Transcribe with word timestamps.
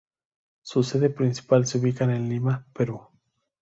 Su 0.63 0.81
sede 0.81 1.11
principal 1.11 1.67
se 1.67 1.77
ubica 1.77 2.05
en 2.05 2.27
Lima, 2.27 2.65
Perú. 2.73 3.03